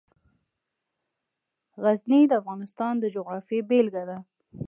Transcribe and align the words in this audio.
غزني 1.83 2.21
د 2.27 2.31
افغانستان 2.41 2.93
د 2.99 3.05
جغرافیې 3.15 3.59
بېلګه 3.69 4.03
ده. 4.09 4.17